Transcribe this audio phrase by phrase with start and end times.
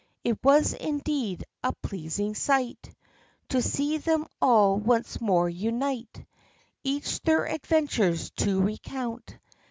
[0.23, 2.91] It was indeed a pleasing sight
[3.49, 6.25] To see them all once more unite,
[6.83, 9.37] Each their adventures to recount.